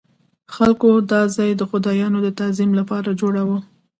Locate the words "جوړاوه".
3.21-3.57